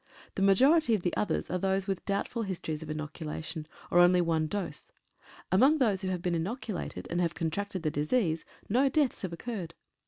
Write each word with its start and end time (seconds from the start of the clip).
The 0.33 0.41
majority 0.41 0.95
of 0.95 1.03
the 1.03 1.15
others 1.15 1.51
are 1.51 1.59
those 1.59 1.85
with 1.85 2.03
doubtful 2.05 2.41
histories 2.41 2.81
of 2.81 2.89
inoculation, 2.89 3.67
or 3.91 3.99
only 3.99 4.19
one 4.19 4.47
dose. 4.47 4.89
Among 5.51 5.77
those 5.77 6.01
who 6.01 6.07
have 6.07 6.23
been 6.23 6.33
inoculated, 6.33 7.05
and 7.11 7.21
have 7.21 7.35
contracted 7.35 7.83
the 7.83 7.91
disease, 7.91 8.43
no 8.67 8.89
deaths 8.89 9.21
have 9.21 9.31
occurred. 9.31 9.75